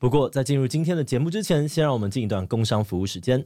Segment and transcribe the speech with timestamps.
[0.00, 3.38] 不过，在进入今天的节目之前，先让我们进一段工商服务时间。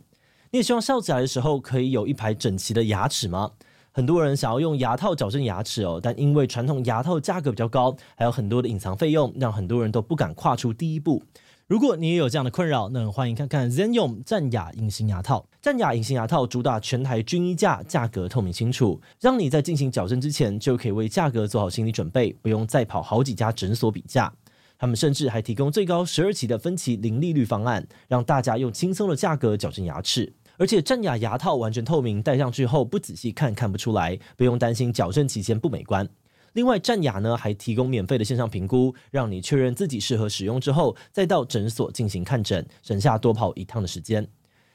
[0.52, 3.50] 你也希望笑起来的时候可以有一排整齐的牙齿吗？
[3.90, 11.24] 很多人想要用牙套矫正牙齿哦，但因为传统牙套价格比较高，还有很多的隐藏费用，让很多人都不敢跨出第一步。
[11.66, 15.48] 如果你也有这样的困扰，那欢迎看看 Zenyum 战雅隐形牙套。
[15.60, 24.32] 战雅隐形牙套主打全台均一价，价格透明清楚，让你在进行矫正之前就可以为价格做好心理准备，不用再跑好几家诊所比价。
[24.78, 30.32] 他们甚至还提供最高十二期的分期零利率方案，让大家用轻松的价格矫正牙齿。
[30.56, 36.08] 而且战雅牙套完全透明，戴上去后不仔细看看不出来，不用担心矫正期间不美观。
[36.52, 44.28] 另外，战雅呢还提供免费的线上评估，让你确认自己适合使用之后，再到诊所进行看诊，省下多跑一趟的时间。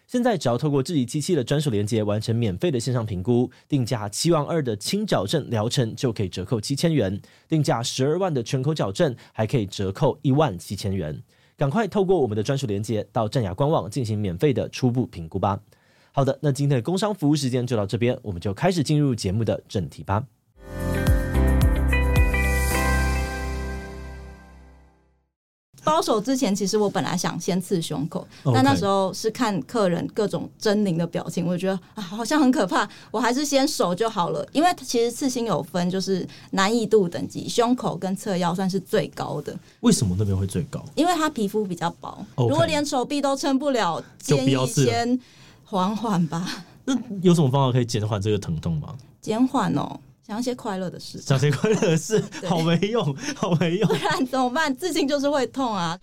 [0.09, 11.21] 现在只要透过智己机器的专属连接完成免费的线上评估，定价七万二的轻矫正疗程就可以折扣七千元，定价十二万的全口矫正还可以折扣一万七千元。
[11.55, 15.61] 赶快透过我们的专属连接到战雅官网进行免费的初步评估吧。
[16.11, 20.25] 好的，那今天的工商服务时间就到这边，我们就开始进入节目的正题吧。
[25.99, 34.47] 包手之前，其实我本来想先刺胸口.但那时候是看客人各种狰狞的表情，我觉得啊，好像很可怕，我还是先手就好了。
[34.53, 39.53] 因为其实刺青有分，就是难易度等级，胸口跟侧腰算是最高的。
[39.81, 40.81] 为什么那边会最高？
[40.95, 45.19] 因为它皮肤比较薄.如果连手臂都撑不了，建议先
[45.65, 46.63] 缓缓吧。
[46.85, 48.95] 那有什么方法可以减缓这个疼痛吗？
[49.19, 49.99] 减缓哦。
[50.29, 53.03] 讲一些快乐的事，讲些快乐的事， 好没用，
[53.35, 54.73] 好没用，不然怎么办？
[54.75, 55.97] 自信就是会痛啊。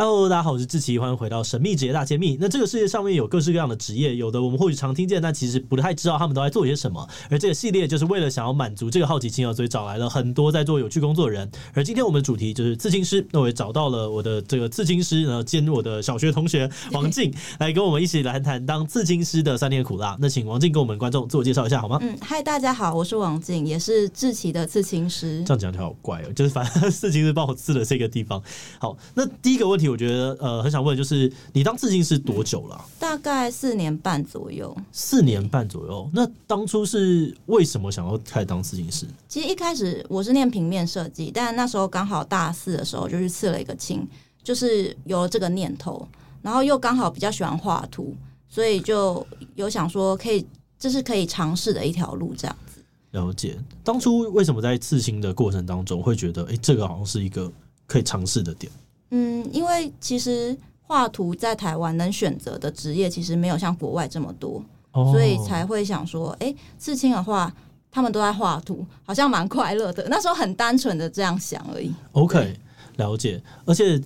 [0.00, 2.38] Hello，大家好，我是志奇，欢迎回到神秘职业大揭秘。
[2.40, 7.04] 那这个世界上面有各式各样的职业，有的我们或许常听见，但其实不太知道他们都在做些什么。
[7.28, 11.50] 而这个系列就是为了想要满足这个好奇心啊，所以找来了很多在做有趣工作的人。
[11.74, 20.16] 而今天我们的主题就是刺青师，那我也找到了我的这个刺青师，然后兼我的小学同学 王静来跟我们一起来谈谈当刺青师的酸甜苦辣。
[20.20, 21.98] 那请王静跟我们观众自我介绍一下好吗？
[22.02, 25.42] 嗯，嗨，大家好，我是王静，也是志奇的刺青师。
[25.44, 28.40] 这样讲起来好怪哦，就是反正刺青师帮我刺的这个地方。
[28.78, 30.58] 好，那第一个问题，我觉得呃。
[30.58, 32.84] 很想问，就是你当刺青师多久了啊？
[32.98, 34.76] 大概四年半左右。
[34.92, 39.06] 四年半左右，那当初是为什么想要开始当刺青师？
[39.28, 44.06] 其实一开始我是念平面设计，但那时候刚好大四的时候就去刺了一个青，
[44.42, 46.06] 就是有了这个念头，
[46.42, 48.14] 然后又刚好比较喜欢画图，
[48.48, 50.44] 所以就有想说可以，
[50.78, 52.82] 这是可以尝试的一条路，这样子。
[53.12, 53.56] 了解。
[53.82, 57.50] 当初为什么在刺青的过程当中会觉得，哎，这个好像是一个
[57.86, 58.70] 可以尝试的点？
[59.10, 67.52] 嗯，因为其实画图在台湾能选择的职业其实没有像国外这么多，哦、所以才会想说，哎，刺青的话，
[67.90, 70.06] 他们都在画图，好像蛮快乐的。
[70.08, 71.92] 那时候很单纯的这样想而已。
[72.12, 72.54] OK，
[72.96, 73.42] 了解。
[73.64, 74.00] 而且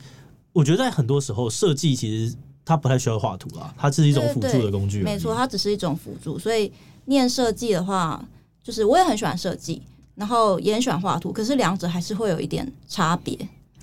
[0.52, 2.34] 我觉得在很多时候，设计其实
[2.64, 5.02] 它不太需要画图啦，它是一种辅助的工具。
[5.02, 6.38] 没错，它只是一种辅助。
[6.38, 6.72] 所以
[7.06, 8.24] 念设计的话，
[8.62, 9.82] 就是我也很喜欢设计，
[10.14, 13.36] 然后也很喜欢画图，可是两者还是会有一点差别。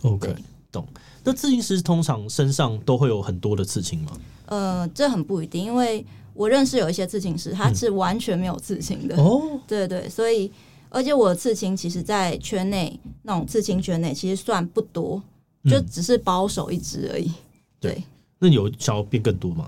[0.03, 0.33] OK，
[0.71, 0.87] 懂。
[1.23, 4.11] 那刺青师通常身上都会有很多的刺青吗？
[4.45, 9.15] 呃，这很不一定，因为我认识有一些刺青师，他是完全没有刺青的。
[9.17, 10.51] 哦、嗯，对对，所以
[10.89, 15.21] 而且我的刺青其实，在圈内那种刺青圈内，其实算不多，
[15.65, 17.27] 就只是保守一支而已。
[17.27, 17.35] 嗯、
[17.79, 18.03] 对，对，
[18.39, 19.67] 那你有想要变更多吗？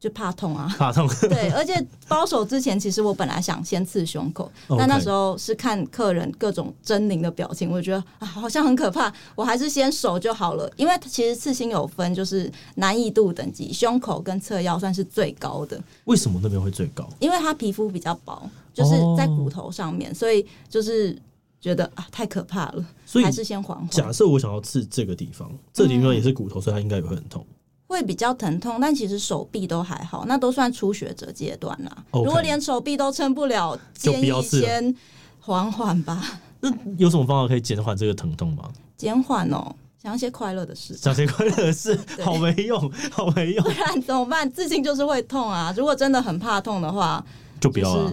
[0.00, 1.06] 就怕痛啊，怕痛。
[1.28, 10.72] 对，而且包手之前，其实我本来想先刺胸口但那时候是看客人各种狰狞的表情，我觉得啊，好像很可怕，我还是先手就好了。
[10.76, 15.78] 因为其实刺青有分，就是难易度等级，胸口跟侧腰算是最高的。
[16.04, 17.06] 为什么那边会最高？
[17.18, 20.18] 因为它皮肤比较薄，就是在骨头上面，oh.
[20.18, 21.14] 所以就是
[21.60, 23.86] 觉得啊，太可怕了，所以还是先缓缓。
[23.90, 27.44] 假设我想要刺这个地方，这地方也是骨头，所以它应该也会很痛。
[27.90, 31.90] 会比较疼痛，但其实手臂都还好，那都算初学者阶段啦。
[32.12, 34.94] Okay, 如果连手臂都撑不了，建议先
[35.40, 36.40] 缓缓吧。
[36.60, 38.70] 那有什么方法可以减缓这个疼痛吗？
[38.96, 43.64] 减缓哦，想一些快乐的事，想些快乐的事， 好没用，好没用。
[43.64, 44.48] 不然怎么办？
[44.52, 45.74] 刺青就是会痛啊。
[45.76, 47.24] 如果真的很怕痛的话，
[47.60, 48.12] 就不要了。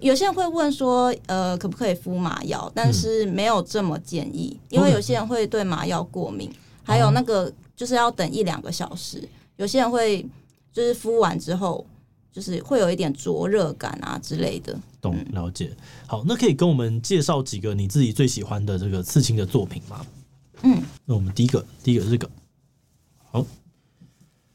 [0.00, 2.68] 有些人会问说，呃，可不可以敷麻药？
[2.74, 7.52] 但是没有这么建议，嗯、因为有些人会对麻药过敏，嗯、还有那个。
[7.76, 10.26] 就是要等一两个小时，有些人会
[10.72, 11.86] 就是敷完之后，
[12.32, 14.74] 就是会有一点灼热感啊之类的。
[15.00, 15.70] 懂，了解。
[16.06, 20.06] 好，那可以跟我们介绍几个你自己最喜欢的这个刺青的作品吗？
[20.62, 22.30] 嗯，那我们第一个，第一个是这个。
[23.30, 23.44] 好，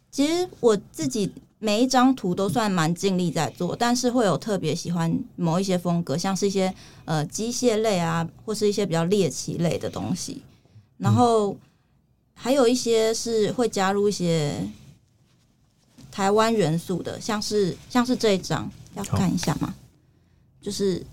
[0.09, 6.73] 其实我自己每一张图都算蛮尽力在做，但是会有特别喜欢某一些风格，像是一些
[7.05, 10.41] 呃机械类啊，或是一些比较猎奇类的东西，
[10.97, 11.55] 然后。
[12.35, 14.67] 嗯还有一些是会加入一些
[16.11, 19.75] 台湾元素的，像是像是这一张，要看一下吗？
[20.59, 21.05] 就是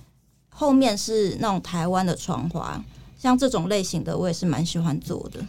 [0.48, 2.82] 后面是那种台湾的窗花，
[3.18, 5.44] 像这种类型的，我也是蛮喜欢做的。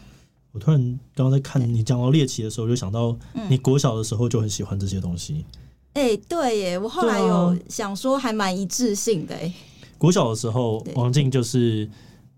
[0.52, 3.18] 我突然刚刚在看你讲到猎奇的时候，就想到
[3.50, 5.46] 你国小的时候就很喜欢这些东西。
[5.94, 9.34] 哎、对耶，我后来有想说还蛮一致性的。
[9.34, 9.54] 哎，
[9.98, 11.90] 国小的时候，王静就是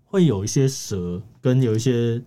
[0.04, 2.22] 会有一些蛇，跟有一些。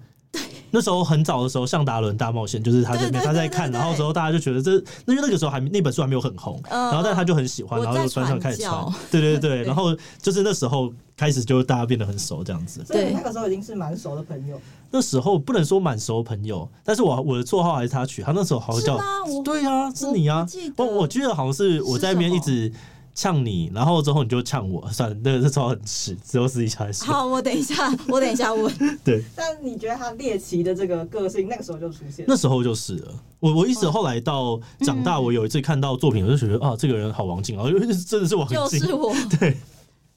[0.76, 4.72] 那时候很早的时候，《向达伦大冒险》就是他这边他在看，然后之后大家就觉得这，
[5.06, 12.84] 那因为那个时候还那本书还没有很红，然后但他就很喜欢，然后就穿上开始传，对对对，然后就是那时候开始就大家变得很熟这样子。
[12.90, 14.60] 对，那个时候已经是蛮熟的朋友。
[14.92, 19.00] 那时候不能说蛮熟的朋友，但是我我的绰号还是他取，他那时候好像叫，
[19.46, 20.46] 对啊，是你啊，
[20.76, 22.70] 我我记得好像是我在那边一直。
[23.16, 27.08] 呛你，然后之后你就呛我， 算了，那个那时候很迟，之后私底下来说。
[27.08, 28.72] 好，我等一下，我等一下问。
[29.06, 29.24] 对。
[29.34, 32.26] 但你觉得他猎奇的这个个性，那个时候就出现？
[32.28, 33.24] 那时候就是了。
[33.40, 38.58] 我我一直后来到长大，我有一次看到作品，我就觉得、嗯、啊，这个人好王静啊，因为真的是王静。
[38.58, 39.16] 就是我。
[39.40, 39.58] 对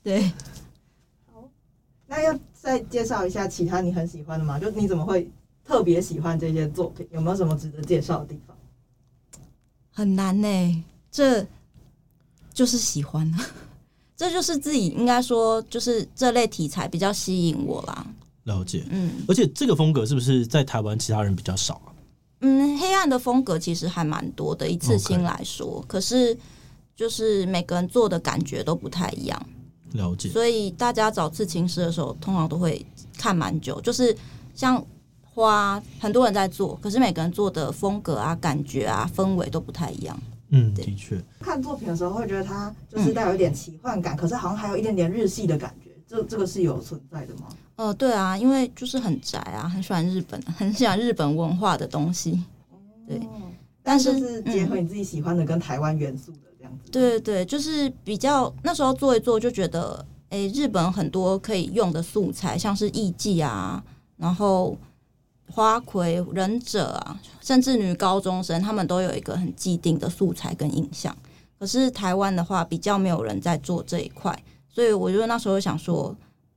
[0.02, 0.22] 对。
[1.32, 1.48] 好，
[2.08, 4.58] 那要再介绍一下其他你很喜欢的吗？
[4.58, 5.30] 就你怎么会
[5.64, 7.06] 特别喜欢这些作品？
[7.12, 8.56] 有没有什么值得介绍的地方？
[9.92, 11.46] 很难呢、欸，这。
[12.58, 13.46] 就是喜欢啊，
[14.18, 18.04] 这就是自己应该说，就是这类题材比较吸引我啦。
[18.42, 21.94] 了解，嗯，而且这个风格是不是在台湾其他人比较少啊？
[22.40, 26.36] 嗯，黑暗的风格其实还蛮多的，一次性来说.可是
[26.96, 29.46] 就是每个人做的感觉都不太一样。
[29.92, 32.84] 了解，所以大家找刺青师的时候，通常都会
[33.16, 33.80] 看蛮久。
[33.82, 34.16] 就是
[34.52, 34.84] 像
[35.22, 40.20] 花，很多人在做，可是每个人做的风格啊、感觉啊、氛围都不太一样。
[40.50, 47.48] 嗯，的确，看作品的时候会觉得它就是带有一点奇幻感，嗯、可是好像还有一点点日系的感觉，这这个是有存在的吗？
[47.76, 52.42] 呃，对啊，因为就是很宅啊，很喜欢日本， 很喜欢日本文化的东西。
[53.06, 53.20] 对，
[53.82, 56.78] 但是是结合你自己喜欢的跟台湾元素的这样子。
[56.86, 63.84] 嗯、对对对，就是比较那时候做一做就觉得，哎、欸，日本很多可以用的素材，像是艺伎啊，
[64.16, 64.76] 然后。
[65.50, 71.16] 花魁、忍者啊，甚至女高中生，他们都有一个很既定的素材跟印象。
[71.58, 74.36] 可是台湾的话，比较没有人在做这一块，
[74.68, 76.14] 所以我觉得那时候想说，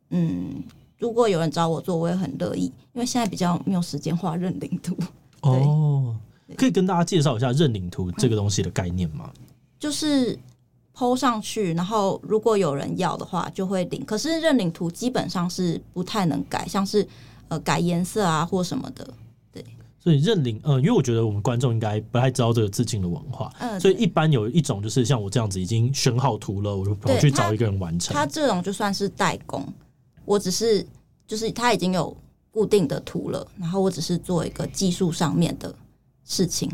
[0.10, 0.62] 嗯，
[1.00, 4.96] 如果有人找我做，我也很乐意，因为现在比较没有时间画认领图。
[5.42, 6.16] 哦，
[6.56, 9.32] 可以跟大家介绍一下认领图这个东西的概念吗？
[9.40, 9.46] 嗯、
[9.80, 10.38] 就是
[10.96, 14.06] PO 上去，然后如果有人要的话，就会领。
[14.06, 17.08] 可是认领图基本上是不太能改，像是。
[17.52, 19.06] 呃，改颜色啊，或什么的，
[19.52, 19.62] 对。
[20.00, 28.14] 所以认领，呃，因为我觉得我们观众应该不太知道这个致敬的文化，嗯，所以一般有一种就是像我这样子已经选好图了，我就跑去找一个人完成。
[28.14, 29.68] 他这种就算是代工，
[30.24, 30.88] 我只是
[31.28, 32.16] 就是他已经有
[32.52, 35.76] 固定的图了，然后我只是做一个技术上面的
[36.24, 36.72] 事情。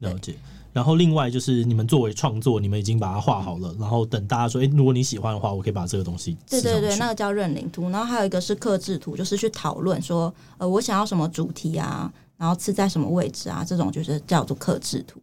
[0.00, 0.34] 了解。
[0.76, 6.36] 然后另外就是你们作为创作，你们已经把它画好了，然后等大家说，哎，如果你喜欢的话，我可以把这个东西。
[6.50, 7.88] 对对对，那个叫认领图。
[7.88, 15.18] 然后还有一个是克制图，就是去讨论说，呃，我想要什么主题啊，然后刺在什么位置啊，这种就是叫做克制图。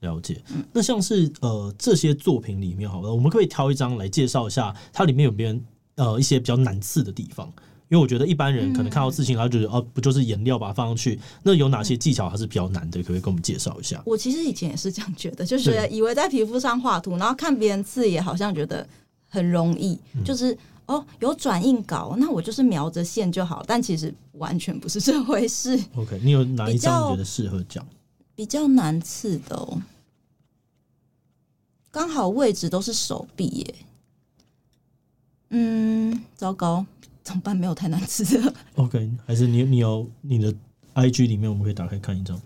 [0.00, 0.42] 了解。
[0.48, 5.60] 嗯，那像是呃这些作品里面，好了，我们可以挑一张来介绍一下，它里面有没有
[5.96, 7.52] 呃一些比较难刺的地方。
[7.88, 11.20] 因为我觉得一般人可能看到刺青，然后觉得哦，不就是颜料把它放上去？
[11.42, 13.00] 那有哪些技巧还是比较难的？
[13.00, 14.02] 可不可以跟我们介绍一下？
[14.06, 18.86] 我其实以前也是这样觉得，就是以为在皮肤上画图，然后看别人刺也好像觉得
[19.28, 23.62] 很容易，就是哦有转印稿，那我就是描着线就好。
[23.66, 25.78] 但其实完全不是这回事。
[25.94, 27.86] OK，你有哪一张你觉得适合讲？
[28.34, 29.80] 比较难刺的哦，
[31.92, 33.74] 刚好位置都是手臂耶。
[35.50, 36.84] 嗯，糟糕。
[37.24, 37.56] 怎么办？
[37.56, 38.54] 没有太难吃的。
[38.76, 40.54] OK，还是你你有你的
[40.94, 42.40] IG 里面，我们可以打开看一张。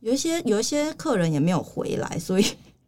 [0.00, 2.44] 有一些有一些客人也没有回来，所以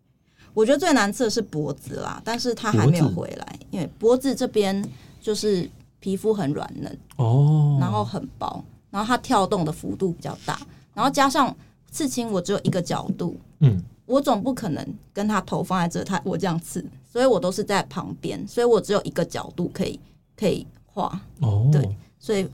[0.52, 2.20] 我觉得最难吃的是脖子啦。
[2.24, 4.84] 但是他还没有回来，因为脖子这边
[5.20, 5.68] 就是
[6.00, 10.60] 皮肤很软嫩哦，然后很薄，然后它跳动的幅度比较大，
[10.94, 11.56] 然后加上
[11.90, 19.98] 刺青，我只有一个角度，嗯，我总不可能跟他头放在这，他我这样刺，所以我都是在旁边，所以我只有一个角度可以。
[20.40, 22.48] 可以画哦，对，所以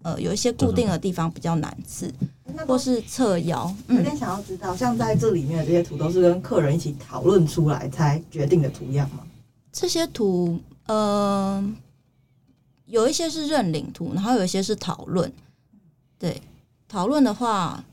[0.00, 2.10] 呃，有一些固定的地方比较难刺，
[2.66, 3.70] 或是侧腰。
[3.88, 9.18] 有点想要知道，像在这里面的这些图，都是跟客人一起讨论出来才决定的图样吗？
[9.70, 11.62] 这些图，呃，
[12.86, 15.30] 有一些是认领图，然后有一些是讨论。
[16.18, 16.40] 对，
[16.88, 17.84] 讨论的话，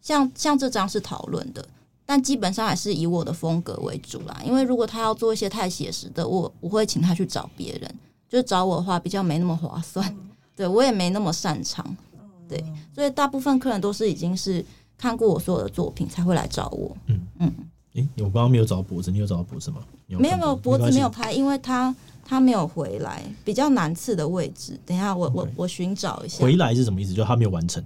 [0.00, 1.66] 像像这张是讨论的，
[2.06, 4.40] 但基本上还是以我的风格为主啦。
[4.44, 7.94] 因为如果他要做一些太写实的，我我会请他去找别人。
[8.34, 10.16] 就找我的话比较没那么划算，
[10.56, 11.96] 对我也没那么擅长。
[12.48, 12.62] 对，
[12.94, 14.64] 所以大部分客人都是已经是
[14.98, 16.96] 看过我所有的作品才会来找我。
[17.06, 17.54] 嗯嗯，
[17.94, 19.78] 哎、欸，我刚刚没有找到脖子，你有找到脖子吗？
[20.08, 24.78] 有没有没有脖子没有拍，因为他他没有回来，比较难刺的位置。
[24.84, 26.42] 等一下我，我我我寻找一下。
[26.42, 27.14] 回来是什么意思？
[27.14, 27.82] 就他没有完成。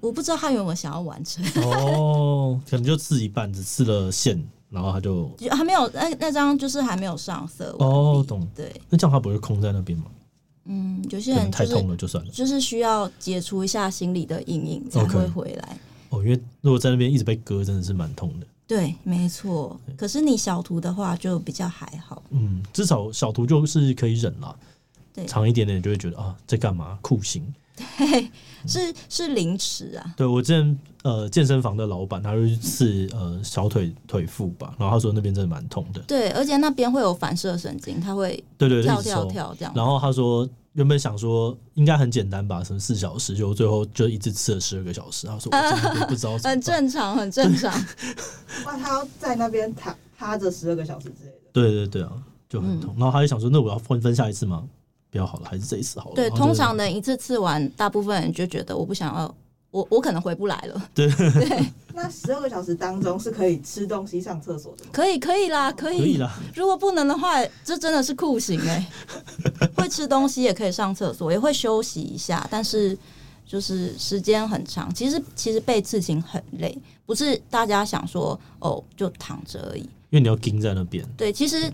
[0.00, 1.44] 我不知道他有没有想要完成。
[1.62, 7.74] 哦，可能就刺一半，只刺了线，然后他就就还没有那那张就是还没有上色。
[7.78, 8.46] 哦，懂。
[8.54, 10.04] 对，那这样他不会空在那边吗？
[10.66, 15.78] 嗯，有些人、就是、太痛了就算了，就是需要解除一下心理的阴影才会回来。
[16.10, 16.16] Okay.
[16.18, 18.46] 哦，因为如果在那边一直被割，真的是蛮痛的。
[18.66, 19.80] 对，没错。
[19.96, 22.22] 可是你小图的话就比较还好。
[22.30, 24.54] 嗯，至少小图就是可以忍了。
[25.14, 26.98] 对，长一点点就会觉得啊，在干嘛？
[27.00, 27.42] 酷刑。
[27.78, 28.30] 对，
[28.66, 30.14] 是是凌迟啊。
[30.16, 36.00] 对，我之前呃健身房的老板，他就去刺呃小腿腿腹吧，然后他说那边真的蛮痛的。
[36.02, 39.72] 对，而且那边会有反射神经，他会对对跳跳跳这样。
[39.74, 45.26] 然后他说原本想说应该很简单吧，什么四小时，就最后就一直吃了十二个小时。
[45.26, 47.72] 他说我真的不知道、 呃，很正常，很正常。
[48.66, 51.36] 哇，他要在那边躺趴着十二个小时之类的。
[51.52, 52.12] 对对对啊，
[52.48, 52.94] 就很痛。
[52.96, 54.64] 嗯、然后他就想说，那我要分分下一次吗？
[55.10, 56.14] 比较好了，还是这一次好了。
[56.14, 59.34] 对，通常能一次吃完，大部分人就觉得我不想要，
[59.70, 60.82] 我我可能回不来了。
[60.94, 61.66] 对对。
[61.94, 64.90] 那十二个小时当中是可以吃东西、上厕所的吗？
[64.92, 65.98] 可以，可以啦，可以。
[65.98, 66.32] 可以啦。
[66.54, 68.86] 如果不能的话，这真的是酷刑哎、
[69.60, 69.66] 欸。
[69.76, 72.96] 会吃东西也可以上厕所，也会休息一下，但是
[73.44, 74.92] 就是时间很长。
[74.94, 79.80] 其实其实被刺青很累，不是大家想说哦就躺着而已。
[79.80, 81.04] 因为你要盯在那边。
[81.16, 81.72] 对，其实。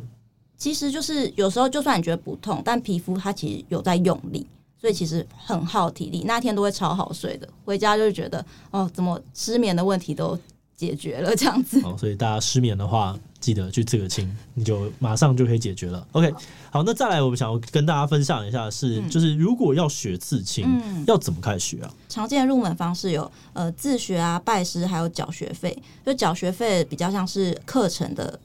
[0.64, 4.46] 其实就是有时候，就算你觉得不痛，但皮肤它其实有在用力，
[4.80, 6.22] 所以其实很耗体力。
[6.24, 10.38] 那天都会超好睡的，回家就觉得哦，怎么失眠的问题都
[10.74, 11.82] 解决了这样子。
[11.82, 16.08] 好，所以大家失眠的话，记得去刺个青，你就马上就可以解决了。
[16.12, 16.32] OK，
[16.70, 21.92] 好，那再来我们想要跟大家分享一下是，嗯、就是如果要学刺青，嗯、要怎么开始学啊？
[22.08, 25.76] 常见的入门方式有呃自学啊、拜师，还有缴学费。
[26.06, 28.40] 就缴学费比较像是课程的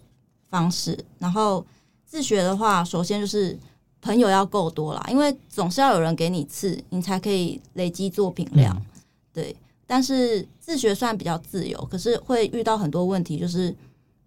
[0.50, 1.66] 方式，然后。
[2.10, 3.56] 自学的话，首先就是
[4.02, 8.76] 朋友要够多啦，因为总是要有人给你刺，你才可以累积作品量。
[8.76, 8.86] 嗯、
[9.32, 13.76] 对，但是自学算比较自由，可是会遇到很多问题，就是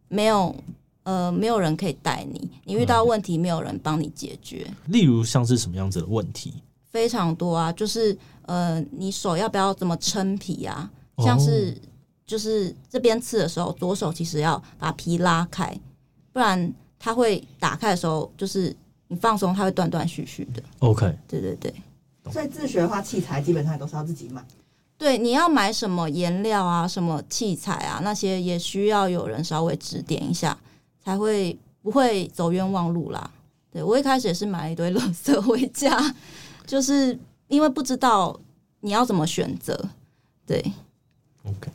[0.06, 0.54] 没有
[1.02, 4.64] 呃没有人可以带你，你遇到问题没有人帮你解决。
[4.86, 6.54] 例如像是什么样子的问题？
[6.88, 10.88] 非常多啊，就是呃你手要不要怎么撑皮啊？
[11.18, 11.76] 像是
[12.24, 15.76] 就是这边刺的时候，左手其实要把皮拉开，
[16.32, 16.72] 不然。
[17.04, 18.74] 它会打开的时候，就是
[19.08, 20.62] 你放松，它会断断续续的。
[20.78, 21.74] OK，对对对。
[22.30, 24.40] 所以自学的话，器材基本上都是要自己买。
[24.96, 30.56] 对，你要买什么颜料啊，什么器材啊，那些也需要有人稍微指点一下，
[31.04, 33.28] 才会不会走冤枉路啦。
[33.72, 36.14] 对，我一开始也是买了一堆垃圾回家，
[36.64, 37.18] 就是
[37.48, 38.38] 因为不知道
[38.78, 39.88] 你要怎么选择。
[40.46, 40.64] 对
[41.42, 41.68] ，OK。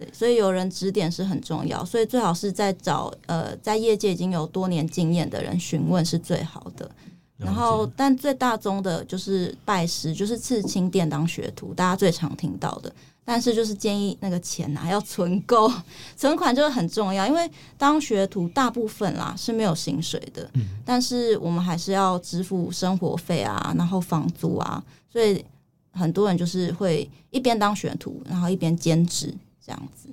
[0.00, 6.90] 对，所以有人指点是很重要，所以最好是在找呃，在业界已经有多年经验的人询问是最好的。
[7.36, 12.90] 然后，但最大宗的就是拜师，就是刺青店当学徒，大家最常听到的。
[13.24, 15.70] 但是就是建议那个钱啊要存够，
[16.16, 25.44] 存款就是很重要，因为当学徒大部分啦是没有薪水的，嗯，但是我们还是要支付生活费啊，然后房租啊，所以
[25.92, 29.32] 很多人就是会一边当学徒，然后一边兼职。
[29.70, 30.08] 这样子，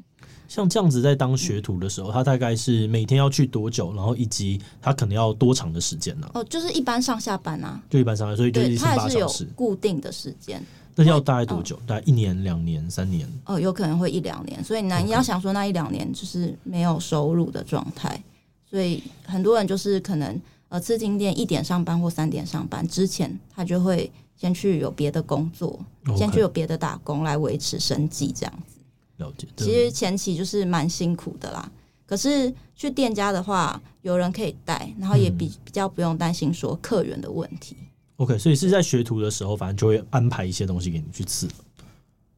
[0.47, 3.91] 像这样子在当学徒的时候，嗯、他大概是每天要去多久？
[3.95, 6.29] 然后以及他可能要多长的时间呢？
[6.35, 10.63] 哦，就是一般上下班啊，就一般上下班，所以就一天八小时，固定的时间。
[10.95, 11.75] 那要大概多久？
[11.75, 13.27] 哦、大概一年、两年、三年？
[13.45, 14.63] 哦，有可能会一两年。
[14.63, 18.21] 所以呢，你要想说那一两年就是没有收入的状态，
[18.69, 25.79] 所以很多人就是可能呃，刺青店一点上班或三点上班之前，他就会先去有别的工作
[26.15, 28.76] 先去有别的打工来维持生计，这样子。
[29.17, 31.71] 了解，其实前期就是蛮辛苦的啦。
[32.05, 37.75] 可是去店家的话，有人可以带，然后也比比较不用担心说客源的问题。
[37.81, 41.47] 嗯、OK，所以是在学徒的时候，反正就会安排一些东西给你去刺。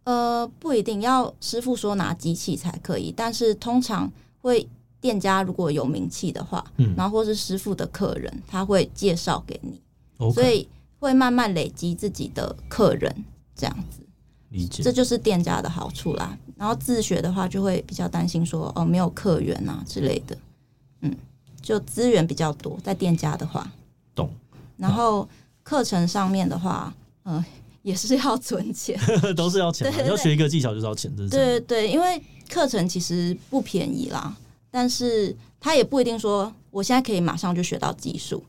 [0.05, 4.67] 呃，不一定要师傅说拿机器才可以，但是通常会
[5.00, 9.79] 店家如果有名气的话，嗯，然后或是师傅的客人，他会介绍给你
[10.17, 10.33] ，Okay.
[10.33, 10.67] 所以
[10.98, 13.24] 会慢慢累积自己的客人
[13.55, 14.01] 这样子。
[14.50, 16.36] 理解，这就是店家的好处啦。
[16.60, 20.38] 然后自学的话，就会比较担心说哦，没有客源啊之类的。
[21.00, 21.16] 嗯，
[21.62, 23.66] 就资源比较多，在店家的话，
[24.13, 24.30] 懂。
[24.75, 25.25] 然后
[25.63, 27.46] 课程上面的话，嗯、呃，
[27.82, 29.00] 也是要存钱，
[29.38, 29.89] 都是要钱。
[30.04, 34.36] 你要学一个技巧就是要钱，对对对，因为课程其实不便宜啦，
[34.70, 38.44] 但是他也不一定说我现在可以马上就学到技术，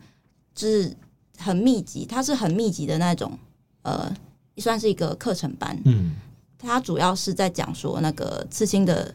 [0.52, 0.92] 就是
[1.38, 3.38] 很密集，它是很密集的那种，
[3.82, 4.12] 呃。
[4.56, 5.74] 算是一个课程班。
[5.86, 6.12] 嗯，
[6.60, 9.14] 它主要是在讲说那个刺青的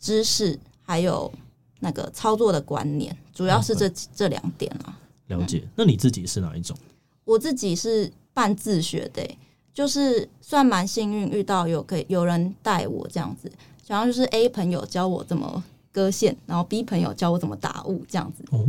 [0.00, 1.32] 知识，还有
[1.80, 4.98] 那个操作的观念，主要是这.这两点啊。
[5.28, 5.62] 了解。
[5.76, 6.76] 那你自己是哪一种？
[7.24, 9.38] 我自己是半自学的、欸，
[9.72, 13.50] 就是算蛮幸运遇到有可以有人带我这样子，
[13.86, 18.44] 然后就是 A 朋友教我怎么割线，然后 B 朋友教我怎么打雾这样子。
[18.50, 18.66] 哦，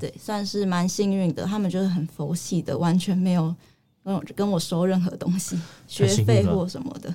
[0.00, 1.44] 对，算是蛮幸运的。
[1.44, 3.54] 他们就是很佛系的，完全没有
[4.02, 7.14] 跟我跟我收任何东西，学费或什么的。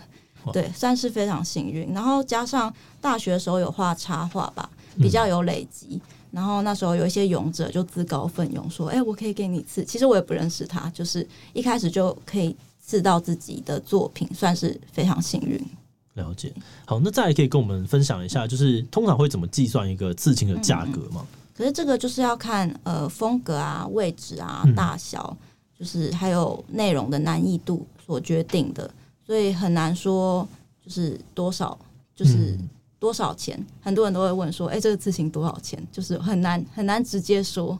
[0.51, 1.93] 对，算是非常幸运。
[1.93, 5.87] 然后加上大学的时候有画插画吧，比较有累积。
[5.91, 6.01] 嗯
[6.33, 11.23] 然后那时候有一些勇者就自告奋勇说：“哎，我可以给你刺。”其实我也不认识他，就是
[11.53, 15.63] 一开始就可以刺到自己的作品，算是非常幸运。
[16.15, 16.51] 了解。
[16.85, 21.17] 好，那再来可以跟我们分享一下，就是通常会怎么计算一个刺青的价格吗？
[21.21, 25.47] 嗯，可是这个就是要看呃风格啊、位置啊、大小，嗯、
[25.77, 28.89] 就是还有内容的难易度所决定的，
[29.25, 30.47] 所以很难说
[30.83, 31.77] 就是多少，
[32.15, 32.57] 就是。
[32.59, 32.69] 嗯
[33.03, 33.61] 多少钱？
[33.81, 37.77] 很多人都会问说：“哎、欸，这个刺青多少钱？”就是很难很难直接说。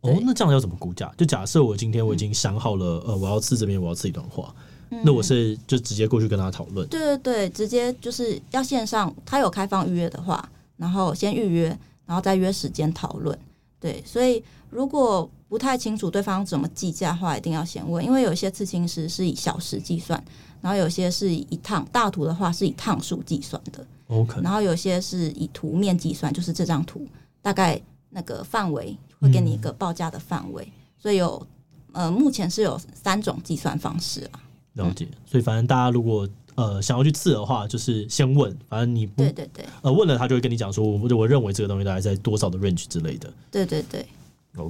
[0.00, 1.12] 哦，那这样要怎么估价？
[1.14, 4.54] 就假设我今天我已经想好了，嗯、呃，我要刺这边，我要刺一段话，
[4.88, 6.88] 嗯、那我是就直接过去跟他讨论。
[6.88, 13.38] 对对对，直接就是要线上，他有开放预约的话，然后先预约，然后再约时间讨论。
[13.78, 20.24] 对，所以如果不太清楚对方怎么计价的话，一定要先问，因为有些刺青师是以小时计算，
[20.62, 23.86] 然后有些是以一趟大图的话是以趟数计算的。
[24.06, 27.06] OK，然后有些是以图面计算，就是这张图
[27.42, 27.78] 大概
[28.08, 31.46] 那个范围会给你一个报价的范围，嗯、所以有
[31.92, 34.40] 呃目前是有三种计算方式啊。
[34.72, 43.30] 了解，嗯、所以反正大家如果呃想要去刺的话，就是先问，反正你不对对对，呃问了他就会跟你讲说，我我认为这个东西大概在多少的 range 之类的。
[43.50, 44.06] 对对对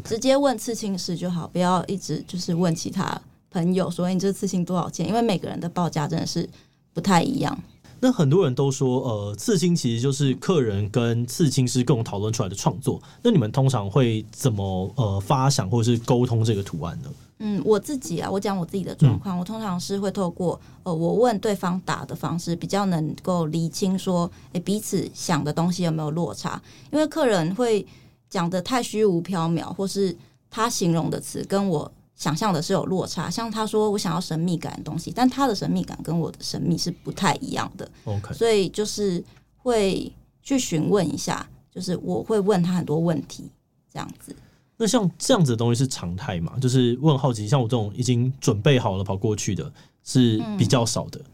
[0.05, 3.21] 直接问刺青师就好，不要一直就是问其他
[3.51, 6.49] 朋友说你这刺青多少钱，因为每个人的报价真的是
[6.93, 7.59] 不太一样。
[8.05, 13.01] 那很多人都说，呃，刺青其实就是客人跟刺青师共同讨论出来的创作。
[13.23, 17.09] 那你们通常会怎么呃发想或者是沟通这个图案呢？
[17.39, 26.61] 嗯，我自己啊，我讲我自己的状况，嗯、我通常是会透过呃，我问对方打的方式，比较能够厘清说，诶、欸，彼此想的东西有没有落差？
[26.91, 27.87] 因为客人会
[28.33, 30.17] 讲的太虚无缥缈，或是
[30.49, 31.93] 他形容的词跟我。
[32.15, 37.91] 想象的是有落差，像他说我想要神秘感的东西，但他的神秘感跟我的神秘是不太一样的。
[38.05, 39.25] OK，所以就是
[39.57, 43.51] 会去询问一下，就是我会问他很多问题，
[43.93, 44.37] 这样子。
[44.77, 46.57] 那像这样子的东西是常态嘛？
[46.61, 49.73] 就是问好奇，像我这种已经准备好了跑过去的，
[50.05, 51.19] 是比较少的。
[51.19, 51.27] 嗯、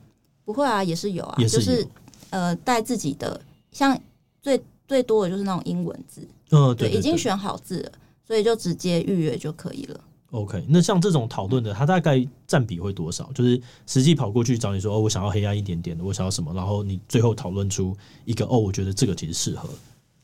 [0.47, 1.87] 不会啊，也是有啊，也是就是
[2.31, 3.39] 呃带自己的，
[3.73, 4.01] 像
[4.41, 4.59] 最
[4.89, 7.93] 最多的就是那种英文字，嗯，对，已经选好字了，
[8.27, 10.01] 所以就直接预约就可以了。
[10.31, 13.31] OK，那像这种讨论的，它大概占比会多少？
[13.35, 19.69] 就是实际跑过去找你说，哦，我想要黑暗一点点的，我想要什么，然后你最后讨论出一个，哦，我觉得这个其实适合。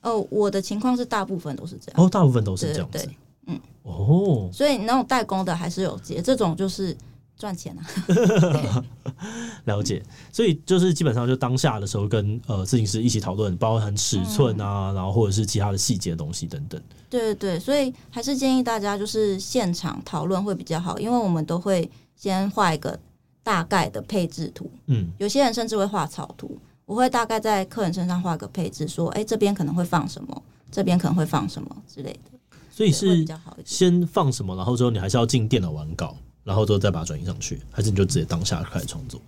[0.02, 2.02] 哦，我的情况是大部分都是这样。
[2.02, 3.08] 哦，大部分都是这样对，
[3.46, 6.96] 嗯，哦，所以那种代工的还是有接，这种就是。
[7.36, 8.84] 赚钱啊，
[9.64, 10.02] 了解。
[10.32, 16.80] 所以就是基本上就当下的时候跟呃设计师一起讨论，包含尺寸啊，嗯、然后或者是其他的细节的东西等等。
[17.10, 22.98] 对对对，所以还是建议大家就是现场讨论会比较好，因为我们都会先画一个
[23.42, 24.70] 大概的配置图。
[24.86, 32.30] 嗯，有些人甚至会画草图，我会大概在客人身上画个配置，说，哎，这边可能会放什么，这边可能会放什么之类的。
[32.70, 33.24] 所以是
[33.64, 36.16] 先放什么，然后之后你还是要进电脑完稿。
[36.44, 39.20] 然后之后再把它转移上去，还是你就直接当下开始创作？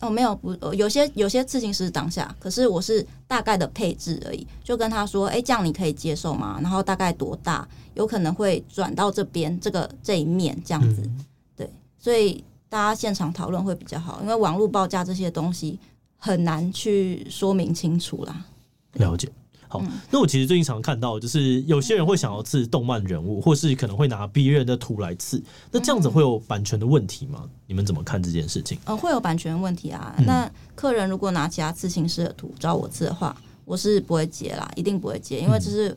[0.00, 6.60] 哦，没有，不，有些有些刺青师当下，可是我是大概的配置而已，就跟他说，哎，这样你可以接受吗？
[6.62, 7.66] 然后大概多大？
[7.94, 11.24] 有可能会转到这边这个这一面这样子，嗯、
[11.56, 15.76] 对，所以大家现场讨论会比较好，因为网络报价这些东西
[16.16, 18.44] 很难去说明清楚啦。
[18.92, 19.28] 了解。
[19.68, 27.44] 好，那我其实最近常看到，就是有些人会想要刺动漫人物，或是可能会拿别人的图来刺，那这样子会有版权的问题吗？
[27.66, 28.78] 你们怎么看这件事情？
[28.86, 30.14] 呃，会有版权问题啊。
[30.26, 35.94] 那客人如果拿其他刺青师的图找我刺的话，我是不会接啦，一定不会接，因为这是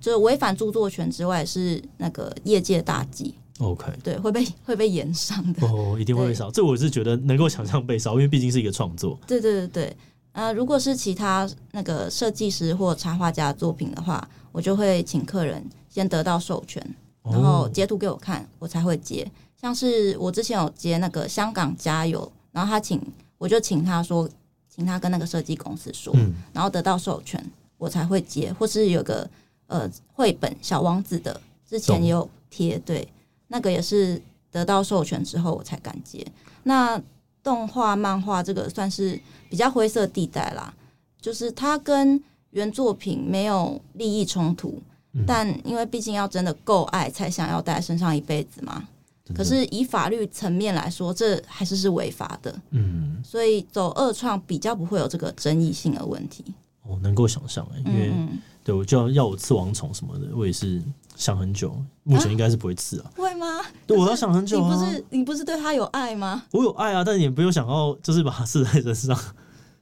[0.00, 3.34] 就是违反著作权之外，是那个业界大忌。
[3.58, 6.50] OK，对，会被 会被延上的哦，一定会被烧。
[6.50, 9.18] 这我是觉得能够想象被烧，因为毕竟是一个创作。
[9.26, 9.96] 对对对对。
[10.32, 16.84] 呃，如果是其他那个设计师或插画家的作品的话，我就会请客人先得到授权，
[17.24, 19.30] 然后截图给我看，我才会接。
[19.60, 23.00] 像是我之前有接那个香港加油，然后他请
[23.38, 24.28] 我就请他说，
[24.68, 26.14] 请他跟那个设计公司说，
[26.52, 27.44] 然后得到授权，
[27.76, 28.52] 我才会接。
[28.52, 29.28] 或是有个
[29.66, 31.38] 呃绘本小王子的，
[31.68, 33.06] 之前也有贴，对，
[33.48, 36.26] 那个也是得到授权之后我才敢接。
[36.62, 37.00] 那
[37.42, 40.72] 动画、漫画这个算是比较灰色地带啦，
[41.20, 44.80] 就是它跟原作品没有利益冲突，
[45.12, 48.88] 嗯、但因为毕竟要真的够爱，才想要带在身上一辈子嘛。
[49.32, 52.52] 可是以法律层面来说，这还是是违法的。
[52.70, 56.44] 嗯，所以走二创比较不会有这个争议性的问题。
[56.82, 60.82] 哦，能够想象哎，因为、嗯、对我就要要我刺王虫什么的，我也是
[61.16, 63.10] 想很久，目前应该是不会刺啊。
[63.16, 63.60] 会吗？
[63.86, 64.74] 对，我要想很久、啊。
[64.74, 66.42] 你不是你不是对他有爱吗？
[66.50, 69.18] 我有爱啊，但也不用想要就是把它刺在身上。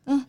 [0.05, 0.25] 嗯。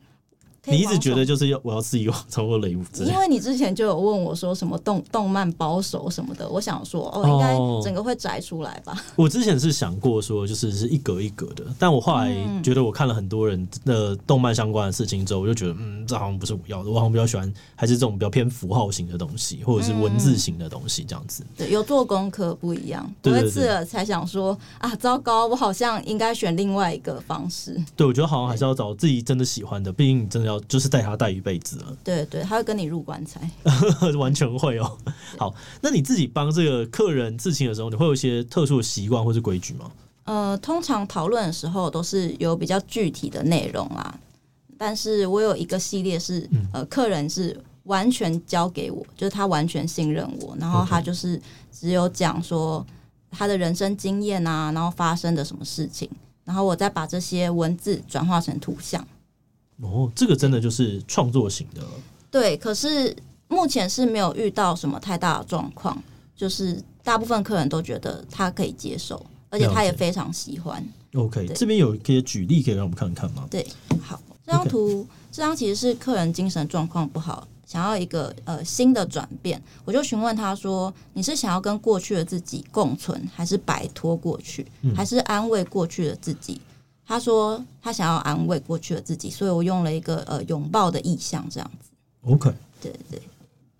[0.65, 9.03] 你一直觉得就是要我要自己往超过雷姆，因为你之前就有问我说什么动动漫保守什么的，我想说哦，应该整个会摘出来吧。
[9.15, 21.43] 我之前是想过说就是是一格一格的，但我后来觉得我看了很多人的动漫相关的事情之后，我就觉得嗯，这好像不是我要的，我好像比较喜欢还是这种比较偏符号型的东西，或者是文字型的东西这样子。
[21.57, 27.81] 对，有做功课不一样，我一次了才想说啊，糟糕，我好像应该选另外一个方式。
[27.95, 33.49] 对，我觉得好像还是要找自己真的喜欢的，毕竟你真的要就是带他带一辈子了，对对，他会跟你入棺材，
[34.17, 34.97] 完全会哦。
[35.37, 39.91] 好，那你自己帮这个客人自清的时候，你会有一些特殊的习惯或是规矩吗？
[40.25, 44.19] 呃，通常讨论的时候都是有比较具体的内容啦，
[44.77, 52.85] 但是我有一个系列是，呃，客人是完全交给我，就是他完全信任我，然后他就是只有讲说
[53.31, 56.07] 他的人生经验啊，然后发生的什么事情，
[56.43, 59.03] 然后我再把这些文字转化成图像。
[59.81, 61.81] 哦，这个真的就是创作型的。
[62.29, 63.15] 对，可是
[63.47, 66.01] 目前是没有遇到什么太大的状况，
[66.35, 70.85] 就是大部分客人都觉得他可以接受，而且他也非常喜欢。
[71.13, 73.47] OK，这边有一些举例可以让我们看看吗？
[73.49, 73.65] 对，
[74.01, 84.63] 好，这张图，这张其实是客人精神状况不好，想要一个呃新的转变，我就询问他说：“你是想要跟过去的自己共存，还是摆脱过去，
[84.95, 86.61] 还是安慰过去的自己？”
[87.09, 91.89] 他说他想要安慰过去的自己，所以我用了一个呃拥抱的意象，这样子。
[92.21, 93.19] OK，对对。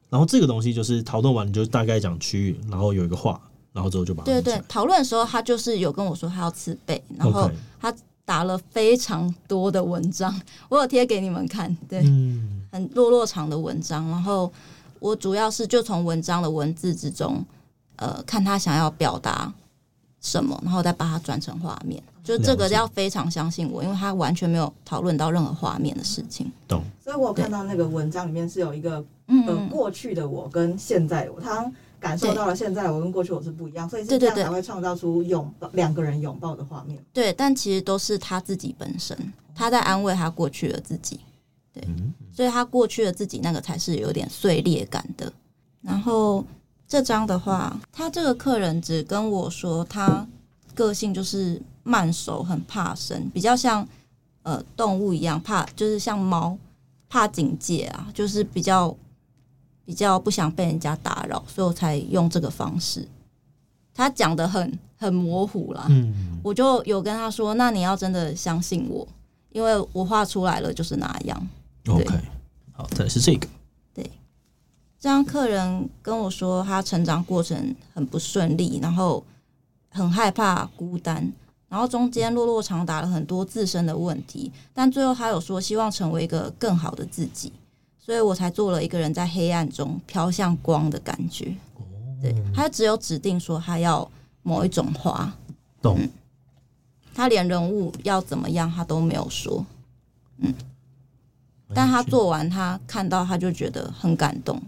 [0.09, 3.39] 然后这个东西就是讨论完，你就大概讲区域，然后有一个话，
[3.71, 4.25] 然后之后就把它。
[4.25, 7.47] 对对，讨论的时候他就是有跟我说他要自备，然后
[7.79, 7.93] 他
[8.25, 10.35] 打了非常多的文章，
[10.67, 14.09] 我有贴给你们看，对，嗯、很落落长的文章。
[14.09, 14.51] 然后
[14.99, 17.45] 我主要是就从文章的文字之中，
[17.97, 19.53] 呃，看他想要表达
[20.21, 22.01] 什么，然后再把它转成画面。
[22.23, 26.51] 就这个要非常相信我，因为他完全没有讨论到任何画面的事情。
[26.67, 26.83] 懂。
[27.03, 37.03] 所以我有看到那个文章里面是有一个呃过去的我跟现在的我，他感受到了现在我跟过去我是不一样，所以是这样才会创造出拥抱两个人拥抱的画面。
[37.11, 39.17] 对，但其实都是他自己本身，
[39.55, 41.19] 他在安慰他过去的自己。
[41.73, 41.83] 对，
[42.31, 45.31] 所以他过去的自己那个才是有点碎裂感的。
[45.81, 46.45] 然后
[46.89, 50.27] 这张的话，他这个客人只跟我说他
[50.75, 51.61] 个性就是。
[51.81, 53.87] 慢熟，很怕生，比较像
[54.43, 56.55] 呃动物一样，怕就是像猫，
[57.07, 58.95] 怕警戒啊，就是比较
[59.85, 63.07] 比较不想被人家打扰，所以我才用这个方式。
[63.91, 69.07] 他讲的很很模糊啦，嗯，我就有跟他说，那你要真的相信我，
[69.51, 71.47] 因为我画出来了就是那样。
[71.87, 72.05] OK，
[72.73, 73.49] 好，再来是这个，对，
[74.99, 79.23] 这样客人跟我说他成长过程很不顺利，然后
[79.89, 81.31] 很害怕孤单。
[81.69, 87.53] 然后中间落落长打了很多自身的问题，但最后他有说希望成为一个更好的自己，
[87.99, 91.55] 所以我才做了一个人在黑暗中飘向光的感觉。
[92.19, 94.09] 对，他只有指定说他要
[94.41, 95.31] 某一种花，
[95.79, 96.09] 懂、嗯？
[97.13, 99.63] 他连人物要怎么样他都没有说，
[100.39, 100.51] 嗯，
[101.73, 104.59] 但他做完他看到他就觉得很感动。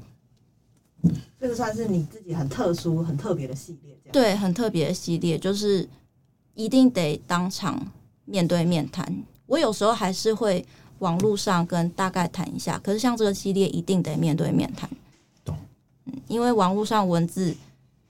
[1.42, 5.90] 这个算是你自己很特殊、很特别的系列，对，很特别的系列就是。
[6.54, 7.82] 一定得当场
[8.26, 9.24] 面对面谈。
[9.46, 10.64] 我有时候还是会
[11.00, 14.88] 网络上跟大概谈一下，可是像这个系列一定得面对面谈。
[15.46, 15.56] 懂。
[16.06, 17.56] 嗯，因为网络上文字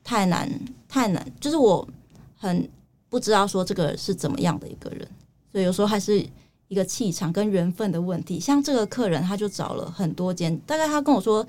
[0.04, 0.50] 太难，
[0.90, 1.88] 太难，就是我
[2.36, 2.68] 很
[3.10, 5.08] 不知道说这个是怎么样的一个人，
[5.52, 6.26] 所以有时候还是
[6.68, 8.40] 一个气场跟缘分的问题。
[8.40, 11.46] 像这个客人，他就找了很多间，大概他跟我说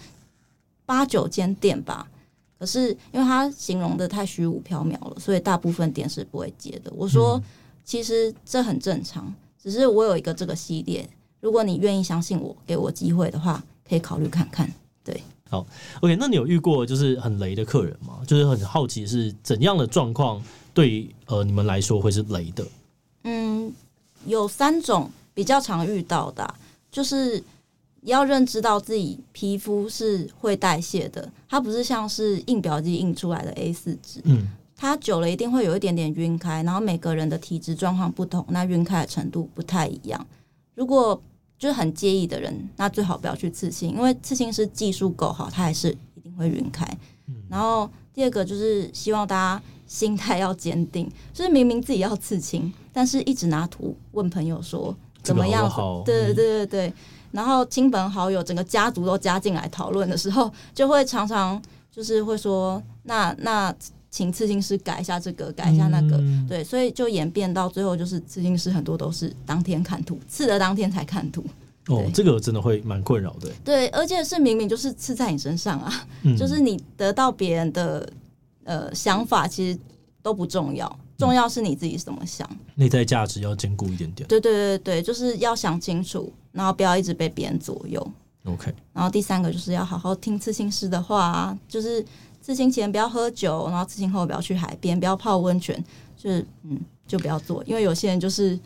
[0.93, 2.07] 八九间店吧。
[2.59, 6.93] 可是因为他形容的太虚无缥缈了，所以大部分店是不会接的。
[6.95, 7.43] 我说，
[7.83, 11.09] 其实这很正常，只是我有一个这个系列，
[11.41, 14.71] 如果你愿意相信我，给我机会的话，可以考虑看看。
[15.03, 15.67] 对，好
[16.03, 16.15] ，OK。
[16.21, 18.21] 那你有遇过就是很雷的客人吗？
[18.27, 20.41] 就是很好奇是怎样的状况
[20.75, 22.65] 对呃你们来说会是雷的？
[23.25, 23.73] 嗯，
[24.27, 26.55] 有三种比较常遇到的啊，
[26.91, 27.43] 就是。
[28.03, 40.27] 要认知到自己皮肤是会代谢的，它不是像是印表机印出来的 A 四纸，嗯，它久了一定会有一点点晕开，然后每个人的体质状况不同，那晕开的程度不太一样。
[40.75, 41.21] 如果
[41.57, 46.85] 就是很介意的人，那最好不要去刺青，因为刺青师技术够好，他还是一定会晕开。
[47.49, 55.71] 然后第二个就是希望大家心态要坚定，就是明明自己要刺青，但是一直拿图问朋友说怎么样？
[56.05, 56.93] 对对对对。
[57.33, 63.75] 然后亲朋好友整个家族都加进来讨论的时候，就会常常就是会说，那那
[64.11, 71.45] 请刺青师改一下这个，改一下那个，嗯、对，所以就演变到最后，就是刺青师很多都是当天看图，刺的当天才看图。
[71.89, 73.49] 哦，这个真的会蛮困扰的。
[73.65, 78.09] 对，而且是明明就是刺在你身上啊，嗯、就是你得到别人的
[78.65, 79.79] 呃想法，其实
[80.23, 80.99] 都不重要。
[81.23, 84.29] 重要是你自己怎么想，内在价值要兼顾一点点。
[84.29, 88.05] 对对对对，就是要想清楚，然后不要一直被别人左右。
[88.45, 88.75] OK。
[88.93, 92.05] 然后第三个就是要好好听刺青师的话，就是
[92.41, 95.83] 刺青前不要喝酒，然后刺青后不要去海边，不要泡温泉，
[96.17, 98.59] 就是嗯，就不要做，因为有些人就是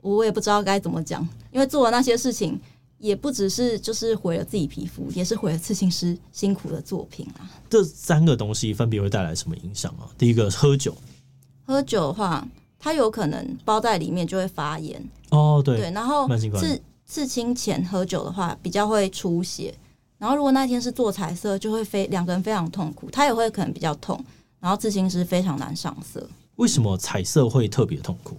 [0.00, 2.60] 我也不知道该怎么讲，因为做了那些事情，
[2.98, 7.50] 也不只是就是毁了自己皮肤，也是毁了刺青师辛苦的作品啊。
[7.68, 10.06] 这三个东西分别会带来什么影响啊？
[10.16, 10.96] 第一个喝酒。
[11.68, 15.60] 喝酒的话，它有可能包在里面就会发炎哦。
[15.62, 19.74] 对对，然后刺刺青前喝酒的话，比较会出血。
[20.16, 24.18] 然后如果那天是做彩色，就会非两个人非常痛苦，他也会可能比较痛。
[24.58, 26.26] 然后刺青师非常难上色。
[26.56, 28.38] 为什么彩色会特别痛苦？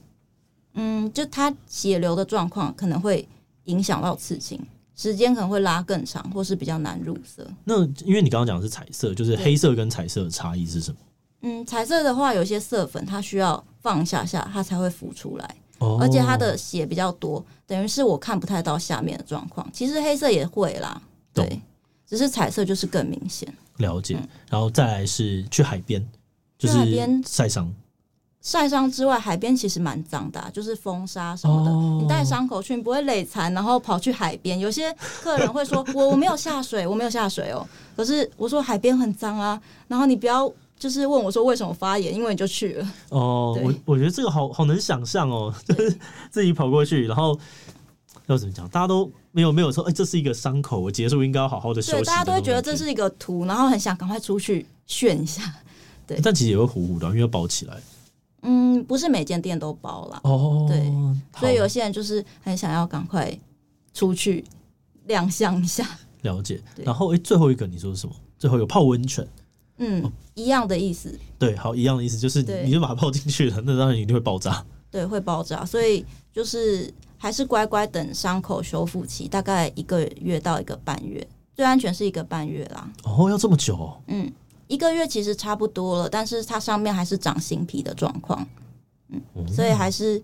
[0.74, 3.28] 嗯，就它血流的状况可能会
[3.66, 4.60] 影响到刺青，
[4.96, 7.48] 时间可能会拉更长，或是比较难入色。
[7.64, 10.98] 那因为你刚刚讲的是彩色，就是黑色跟彩色的差异是什么？
[11.42, 19.66] 嗯，彩色的话，有些色粉它需要放下下，它才会浮出来，哦、而且它的血比较多，等于是我看不太到下面的状况。
[19.72, 21.02] 其实黑色也会啦，
[21.34, 21.62] 对，
[22.06, 23.48] 只是彩色就是更明显。
[23.78, 26.06] 了解，嗯、然后再来是去海边，
[26.58, 27.74] 就是海边晒伤。
[28.42, 31.72] 晒伤之外，海边其实蛮脏的、啊，就是风沙什么的。
[31.72, 34.60] 哦、你带伤口去，你不会累残，然后跑去海边。
[34.60, 40.52] 有些客人会说：“我我没有下水，我没有下水哦。”可是我说海边很脏啊，然后你不要。
[40.80, 42.94] 就是问我说为什么发炎，因为你就去了。
[43.10, 46.00] 哦， 我我觉得这个好好能想象哦，就 是
[46.32, 47.38] 自己跑过去，然后
[48.28, 48.68] 要怎么讲？
[48.70, 52.06] 大家都没有没有说，哎，这是一个伤口，我结束应该要好好的休息。
[52.06, 55.42] 大家都会觉得这是一个图，然后很想赶快出去炫一下。
[56.08, 57.78] 对，但其实也会糊糊的，因为要包起来。
[58.44, 60.22] 嗯，不是每间店都包啦。
[60.24, 60.90] 哦，对，
[61.38, 63.38] 所以有些人就是很想要赶快
[63.94, 64.46] 出去
[65.08, 65.86] 亮相一下。
[66.22, 66.62] 了解。
[66.78, 68.16] 然后，哎，最后一个你说是什么？
[68.38, 69.28] 最后一个泡温泉。
[69.80, 71.18] 嗯，一样的意思。
[71.38, 74.64] 对，好，一样的意思，就是你就把它泡进去了，那当然一定会爆炸。
[74.92, 82.92] 对，会爆炸，所以就是还是乖乖等伤口修复期，大概一个月到一个半月，最安全是一个半月啦。
[83.04, 84.02] 哦，要这么久哦？
[84.08, 84.32] 嗯，
[84.68, 88.48] 一个月其实差不多了，但是它上面还是长新皮的状况。
[89.10, 90.22] 嗯，所以还是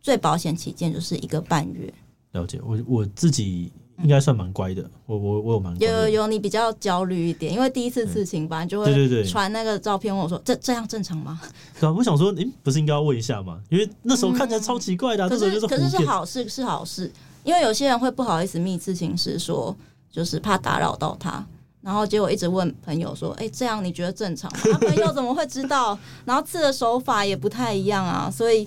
[0.00, 1.92] 最保险起见，就是一个半月。
[2.32, 3.72] 了解，我我自己。
[4.02, 11.40] 应该算蛮乖的，我我我有蛮有有有，你比较焦虑一点，因为第一次刺青反正、就会传那个照片问我说：“这这样正常吗？”
[11.80, 13.60] 对啊，我想说，诶，不是应该要问一下吗？
[13.68, 17.12] 因为那时候看起来超奇怪的、啊，嗯、那时候就是可是是好事是好事，
[17.44, 19.76] 因为有些人会不好意思密刺青师说，
[20.10, 21.44] 就是怕打扰到他，
[21.82, 25.98] 然后结果一直问朋友说：“诶，这样你觉得正常吗？”他朋友怎么会知道？
[26.24, 28.66] 然后刺的手法也不太一样啊，所以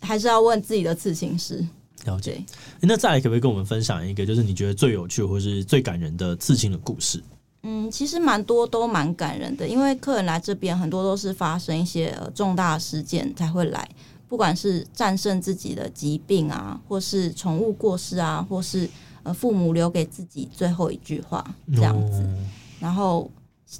[0.00, 1.64] 还是要问自己的刺青师。
[2.04, 2.44] 了解，
[2.80, 7.22] 那再来可不可以跟我们分享一个，就是你觉得最有趣或是最感人的刺青的故事？
[7.62, 13.88] 嗯，其实蛮多都蛮感人的，因为客人来这边很多都是发生一些呃重大事件才会来，
[14.28, 18.88] 不管是战胜自己的疾病啊，或是宠物过世啊，或是
[19.24, 22.38] 呃父母留给自己最后一句话这样子，哦、
[22.78, 23.28] 然后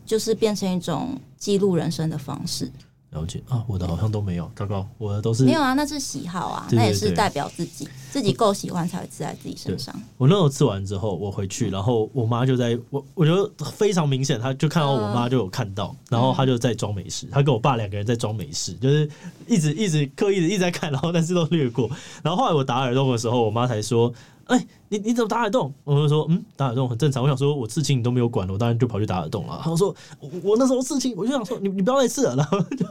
[0.05, 2.68] 就是变成一种记录人生的方式。
[3.16, 9.94] 了解啊，我的好像都没有，糟糕，我的都是没有啊，那是喜好啊，对对对，那也是代表自己自己够喜欢才会吃在自己身上。
[10.18, 19.09] 我那时候吃完之后，我回去，然后我妈就在我，我觉得非常明显，她就看到我妈就有看到，呃、然后她就在装没事，她跟我爸两个人在装没事，就是
[19.46, 21.90] 一直一直刻意的一直在看，然后但是都略过，
[22.22, 24.12] 然后后来我打耳洞的时候，我妈才说。
[24.46, 25.72] 哎、欸，你你怎么打耳洞？
[25.85, 27.22] 我就说，嗯，打耳洞很正常。
[27.22, 29.61] 我想说，我刺青你都没有管，我当然就跑去打耳洞了。
[29.62, 32.37] 他说，我我那时候刺青，我就想说，你你不要再刺了。
[32.37, 32.87] 然后就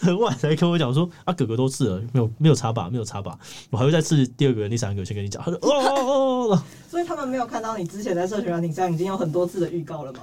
[0.00, 3.38] 很晚才跟我讲说，啊，哥哥都刺了，没有没有插拔，没有插拔，
[3.70, 5.42] 我还会再刺第二个、第三个，先跟你讲。
[5.42, 6.62] 他说，哦哦哦哦。
[6.90, 10.20] 所以他们没有看到你之前在社群软体上已经有很多次的预告了吗？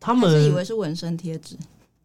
[0.00, 1.56] 他们以为是纹身贴纸。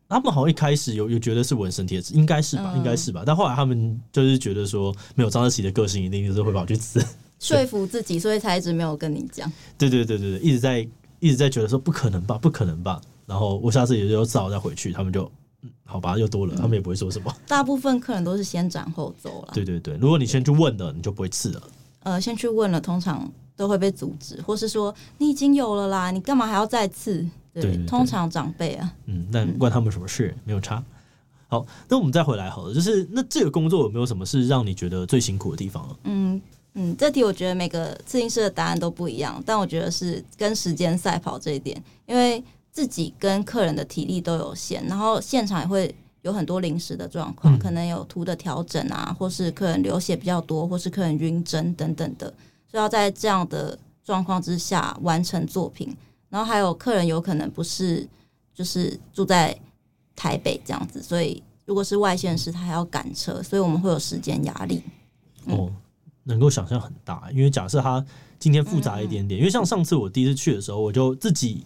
[0.10, 3.24] 他们好像一开始有有觉得是纹身贴纸，应该是吧，应该是吧。
[3.26, 7.04] 但后来他们就是觉得说，没有张志奇的个性，一定就是会跑去刺。
[7.40, 9.52] 说服自己，所以才一直没有跟你讲。
[9.78, 10.88] 对对对对对，一直在
[11.20, 13.02] 一直在觉得说不可能吧，不可能吧。
[13.26, 15.30] 然后我下次也就只好再回去，他们就
[15.62, 17.36] 嗯，好吧，又多了，他们也不会说什么。
[17.48, 19.52] 大部分客人都是先斩后奏了。
[19.56, 21.62] 对对对，如果你先去问了，你就不会刺了。
[22.04, 27.28] 呃，先去问了，通常都会被阻止，或是说你已经有了啦，你干嘛还要再刺？
[27.54, 30.32] 对，通常长辈啊，嗯，但关他们什么事？
[30.38, 30.84] 嗯、没有差。
[31.48, 35.98] 好，那我们再回来好了，就是那这个工作有没有什么是让你觉得最辛苦的地方？
[36.04, 36.40] 嗯
[36.80, 52.28] 嗯，这题我觉得每个刺青师的答案都不一样，但我觉得是跟时间赛跑这一点，因为自己跟客人的体力都有限，然后现场也会有很多临时的状况，嗯、可能有图的调整啊，或是客人流血比较多，或是客人晕针等等的，
[52.70, 55.96] 所以要在这样的状况之下完成作品。
[56.30, 58.08] 然后还有客人有可能不是
[58.54, 59.58] 就是住在。
[60.20, 64.82] 台北这样子，所以如果是外县市，他还要赶车，所以我们会有时间压力。
[65.46, 65.72] 嗯、哦，
[66.28, 68.06] 能够想象很大，因为假设它
[68.38, 71.64] 今天复杂一点点，嗯、因为像上次我第一次去的时候，我就自己，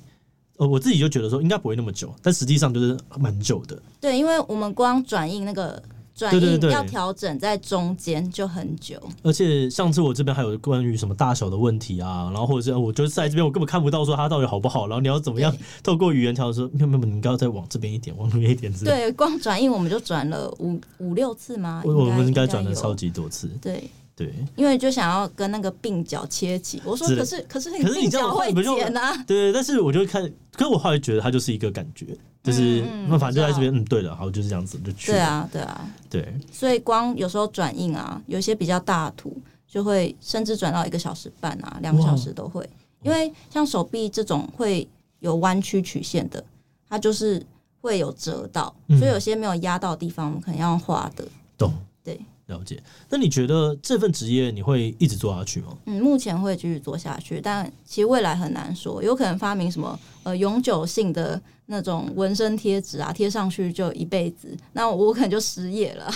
[0.58, 3.82] 呃，我自己就觉得说应该不会那么久，但实际上就是蛮久的。
[4.00, 5.82] 对，因为我们光转印那个。
[6.14, 18.72] 转印要调整在中间就很久，而且上次我这边还有关于什么大小的问题啊，然后或者是我就是在这边我根本看不到说它到底好不好，然后你要怎么样透过语言调说，没有没有，你应该要再往这边一点，往那边一点。
[18.84, 21.82] 对，光转印我们就转了五五六次吗？
[21.86, 23.48] 我们应该转了超级多次。
[23.60, 23.90] 对
[24.26, 29.16] 对，因为就想要跟那个鬓角切齐，我说可是可是那个鬓角会剪啊。
[29.26, 32.16] 对，但是我就看，可是我后来觉得它就是一个感觉。
[32.44, 35.12] 就是那反正就在这边，嗯，对了，好，就是这样子就去。
[35.12, 36.34] 对啊，对啊，对。
[36.52, 42.68] 所以光有时候转印啊，有一些比较大的图，就会甚至转到一个小时半啊，两个小时都会。
[43.04, 44.88] 因为像手臂这种会
[45.20, 46.44] 有弯曲曲线的，
[46.90, 47.46] 它就是
[47.80, 51.24] 会有折到，所以有些没有压到的地方，我们可能要画的。
[51.60, 51.72] 懂。
[52.04, 52.20] 对。
[52.52, 55.78] 了解，那你觉得这份职业你会一直做下去吗？
[55.86, 66.12] 嗯，目前会继续做下去，但其实未来很难说，有可能发明什么呃永久性的那种纹身贴纸啊，贴上去就一辈子，那我可能就失业了。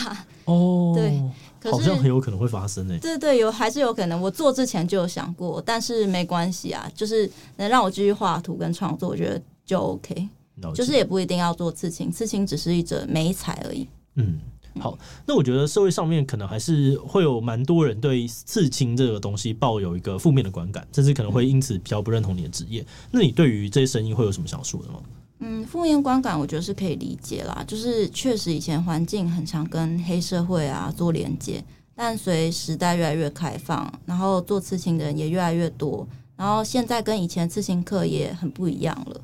[0.45, 2.99] 哦，对，好像很有可能会发生诶。
[2.99, 4.21] 对对对，有还是有可能。
[4.21, 10.27] 我做之前就有想过，但是没关系啊，就是能让我继续画图跟创作，我觉得就 OK。
[10.73, 13.85] 就是也不一定要做刺青，刺青只是一种美彩而已。
[14.15, 14.39] 嗯。
[14.81, 22.85] 好，那我觉得社会上面可能还是会有蛮多人对刺青这个东西抱有一个负面的观感，甚至可能会因此比较不认同你的职业。
[23.09, 24.99] 那你对于这些声音会有什么想说的吗？
[25.39, 31.63] 嗯，负面观感我觉得是可以理解啦，就是确实以前环境很常跟黑社会啊做连接，
[31.95, 39.21] 但随时代越来越开放，然后做刺青的人也越来越多，然后现在跟以前刺青课也很不一样了，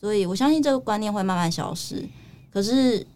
[0.00, 2.04] 所以我相信这个观念会慢慢消失。
[2.50, 3.06] 可是。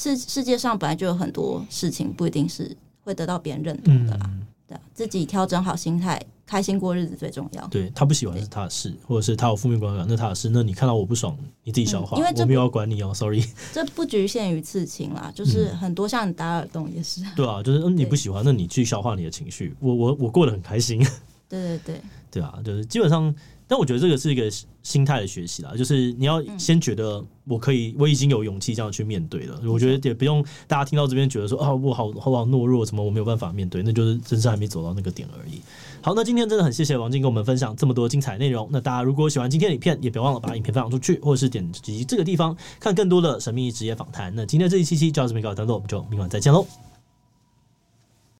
[0.00, 7.66] 世世界上本来就有很多事情不一定是会得到别人认同的啦，嗯、对，自己调整好心态，开心过日子最重要。
[7.66, 10.48] 对，他不喜欢是他的事，或者是他有负面观感，那他的事。
[10.48, 13.44] 那你看到我不爽，你自己消化，嗯、因为我没有要管你哦，sorry。
[13.74, 17.22] 这不局限于刺青啦，就是很多像你打耳洞也是。
[17.36, 19.76] 对啊，就是嗯你不喜欢，那你去消化你的情绪。
[19.80, 20.98] 我我我过得很开心。
[21.46, 23.34] 对对对，对啊，就是基本上。
[23.70, 24.50] 但我觉得这个是一个
[24.82, 29.62] 心态的学习啦，就是你要先觉得我可以，我已经有勇气这样去面对了。
[29.64, 35.60] 我觉得也不用大家听到这边觉得说啊，我好好好懦弱，什么我没有办法面对，那就是真是还没走到那个点而已。
[36.02, 38.68] 好，那今天真的很谢谢王静跟我们分享这么多精彩内容。
[38.72, 44.34] 那大家如果喜欢今天的影片，也别忘了把影片分享出去，或者是点击这个地方看更多的神秘职业访谈。
[44.34, 46.89] 那今天这一期期就到这边告一段落，我们就明晚再见喽。